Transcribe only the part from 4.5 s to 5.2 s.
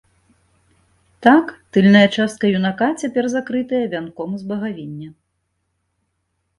багавіння.